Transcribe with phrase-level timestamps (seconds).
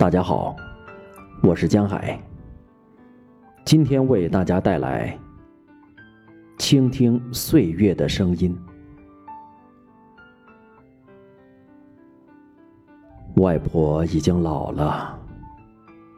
[0.00, 0.56] 大家好，
[1.42, 2.18] 我是江海。
[3.66, 5.14] 今天为大家带来
[6.58, 8.58] 倾听岁月的声音。
[13.34, 15.20] 外婆已经老了，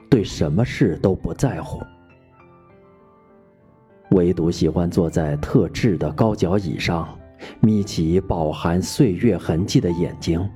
[0.09, 1.83] 对什么事都不在乎，
[4.13, 7.09] 唯独喜欢坐在特制的高脚椅上，
[7.59, 10.49] 眯起饱含岁月痕迹的眼睛，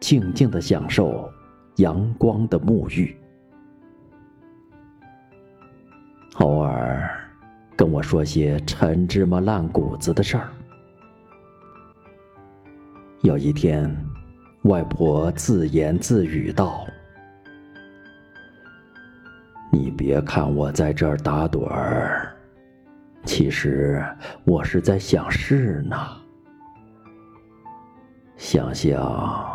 [0.00, 1.28] 静静的享受
[1.76, 3.16] 阳光的沐浴。
[6.38, 7.08] 偶尔
[7.76, 10.48] 跟我说些陈芝麻烂谷子的事儿。
[13.22, 13.90] 有一天，
[14.64, 16.84] 外婆自言自语道
[19.72, 22.36] ：“你别看我在这儿打盹儿，
[23.24, 24.04] 其实
[24.44, 25.96] 我是在想事呢。
[28.36, 29.53] 想想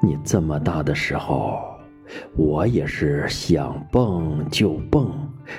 [0.00, 1.60] 你这么大的时候，
[2.36, 5.10] 我也是想蹦就蹦。”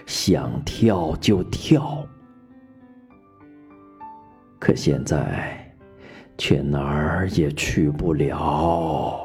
[0.06, 2.06] 想跳就跳，
[4.60, 5.58] 可现在
[6.38, 9.20] 却哪儿也去不了。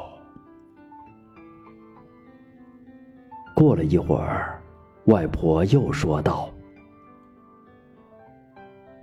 [3.53, 4.59] 过了一会儿，
[5.05, 6.49] 外婆又说道：“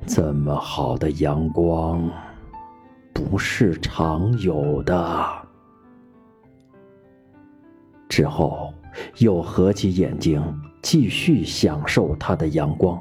[0.05, 2.11] 这么好的阳光，
[3.15, 5.27] 不是常有的。”
[8.13, 8.75] 之后
[9.17, 10.43] 又合起眼睛。
[10.83, 13.01] 继续享受它的阳光。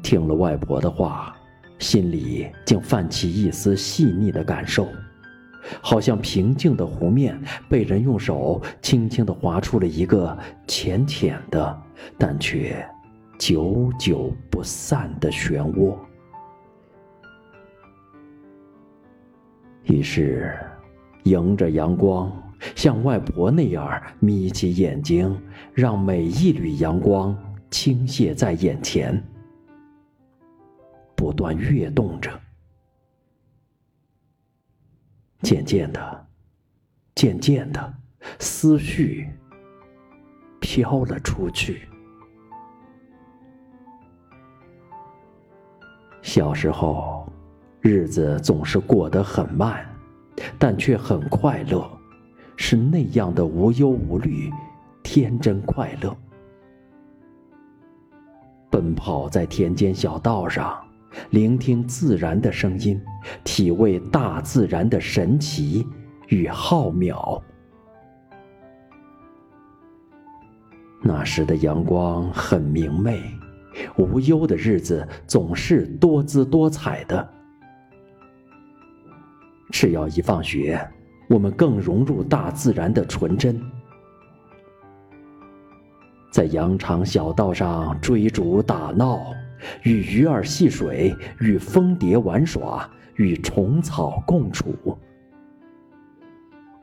[0.00, 1.34] 听了外婆的话，
[1.80, 4.86] 心里竟泛起一丝细腻的感受，
[5.80, 7.36] 好像平静的湖面
[7.68, 11.82] 被人用手轻轻的划出了一个浅浅的，
[12.16, 12.88] 但却
[13.36, 15.96] 久久不散的漩涡。
[19.84, 20.58] 于是，
[21.24, 22.30] 迎着阳光。
[22.76, 25.36] 像外婆那样眯起眼睛，
[25.74, 27.36] 让每一缕阳光
[27.70, 29.20] 倾泻在眼前，
[31.16, 32.30] 不断跃动着。
[35.40, 36.26] 渐渐的，
[37.16, 37.94] 渐渐的，
[38.38, 39.28] 思绪
[40.60, 41.88] 飘了出去。
[46.22, 47.31] 小时候，
[47.82, 49.84] 日子总是过得很慢，
[50.56, 51.84] 但却很快乐。
[52.56, 54.48] 是那样的无忧无虑，
[55.02, 56.16] 天真快乐。
[58.70, 60.80] 奔跑在田间小道上，
[61.30, 63.00] 聆听自然的声音，
[63.42, 65.84] 体味大自然的神奇
[66.28, 67.42] 与浩渺。
[71.02, 73.20] 那时的阳光很明媚，
[73.96, 77.28] 无忧的日子总是多姿多彩的。
[79.72, 80.80] 只要一放学。
[81.28, 83.58] 我们更融入大自然的纯真，
[86.30, 89.18] 在羊肠小道上追逐打闹，
[89.82, 94.74] 与鱼儿戏水，与蜂蝶玩耍，与虫草共处，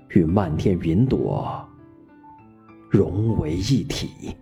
[0.10, 1.64] 与漫天云朵
[2.90, 4.36] 融为一体。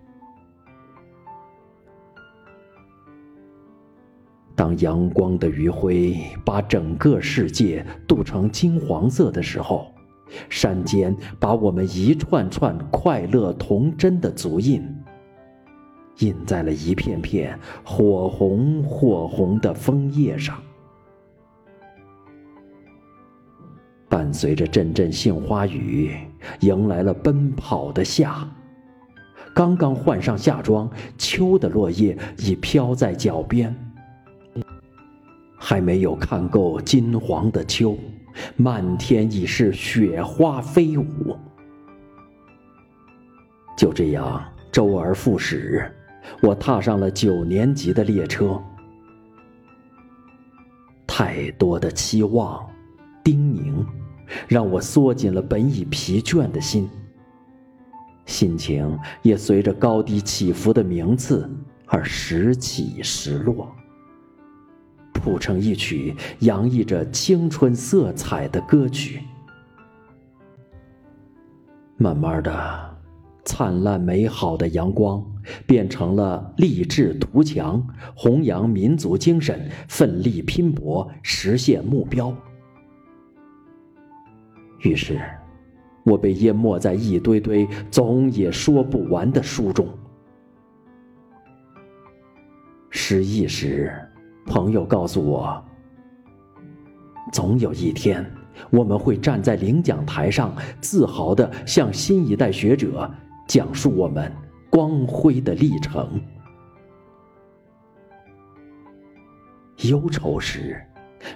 [4.57, 9.87] 当阳光的余晖把整个世界镀成金黄色的时候。
[10.49, 14.83] 山间把我们一串串快乐童真的足印，
[16.17, 20.61] 印在了一片片火红火红的枫叶上。
[24.09, 26.13] 伴随着阵阵杏花雨，
[26.59, 28.45] 迎来了奔跑的夏。
[29.55, 33.73] 刚刚换上夏装，秋的落叶已飘在脚边，
[35.69, 37.97] 还没有看够金黄的秋。
[38.55, 41.35] 漫天已是雪花飞舞，
[43.75, 44.41] 就这样
[44.71, 45.91] 周而复始，
[46.41, 48.57] 我踏上了九年级的列车。
[51.05, 52.65] 太多的期望、
[53.21, 53.85] 叮咛，
[54.47, 56.89] 让我缩紧了本已疲倦的心，
[58.25, 61.49] 心情也随着高低起伏的名次
[61.87, 63.69] 而时起时落。
[65.27, 69.21] 谱成一曲洋溢着青春色彩的歌曲。
[71.97, 72.97] 慢慢的，
[73.43, 75.21] 灿烂美好的阳光
[75.65, 77.85] 变成了励志图强，
[78.15, 82.33] 弘扬民族精神，奋力拼搏，实现目标。
[84.79, 85.19] 于是，
[86.05, 89.89] 我被淹没在一堆堆总也说不完的书中。
[92.89, 93.91] 失意时。
[94.47, 95.63] 朋友告诉我，
[97.33, 98.25] 总有一天，
[98.71, 103.11] 我们会站在领奖台上，自豪地向新一代学者
[103.47, 104.31] 讲述我们
[104.69, 106.19] 光辉的历程。
[109.89, 110.81] 忧愁时，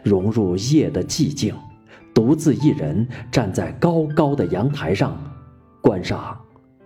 [0.03, 1.53] 融入夜的寂静，
[2.13, 5.21] 独自一人站在高高的阳台上，
[5.81, 6.39] 观赏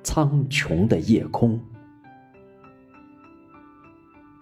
[0.03, 1.57] 苍穹的夜空，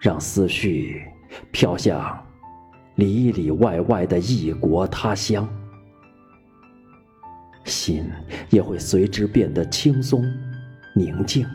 [0.00, 1.02] 让思绪
[1.50, 2.24] 飘向
[2.94, 5.48] 里里外外的异国他乡，
[7.64, 8.10] 心
[8.50, 10.24] 也会随之变得轻松、
[10.94, 11.46] 宁静。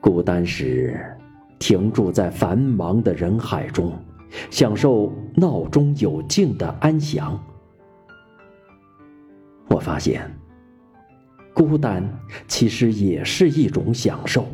[0.00, 1.16] 孤单时。
[1.62, 3.92] 停驻在繁忙的人海中，
[4.50, 7.38] 享受闹中有静的安详。
[9.68, 10.28] 我发现，
[11.52, 12.02] 孤单
[12.48, 14.46] 其实也是一种享受。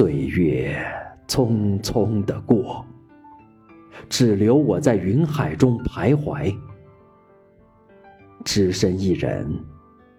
[0.00, 0.82] 岁月
[1.28, 2.82] 匆匆的过，
[4.08, 6.56] 只留我在云海中徘徊，
[8.42, 9.46] 只身一人。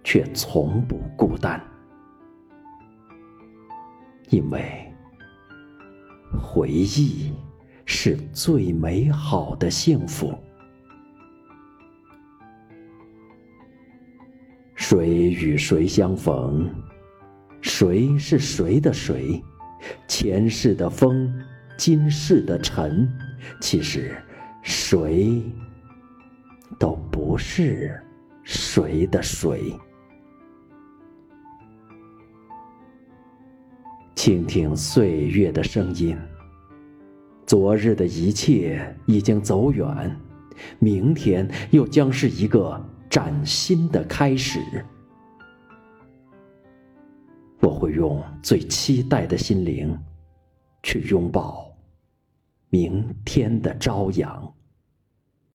[0.04, 1.60] 却从不孤单，
[4.30, 4.62] 因为
[6.40, 7.34] 回忆
[7.86, 10.32] 是最美好的幸福。
[14.76, 16.70] 谁与谁相逢？
[17.62, 19.44] 谁是谁的谁？
[20.08, 21.34] 前世的风，
[21.78, 23.08] 今世的尘，
[23.60, 24.16] 其实
[24.62, 25.42] 谁
[26.78, 28.00] 都不是
[28.44, 29.74] 谁的谁。
[34.16, 36.16] 倾听岁月的声音，
[37.48, 40.16] 昨日的一切已经走远，
[40.78, 42.80] 明天又将是一个
[43.10, 44.60] 崭新的开始。
[47.62, 49.98] 我会用最期待的心灵，
[50.82, 51.72] 去拥抱
[52.70, 54.54] 明天的朝阳。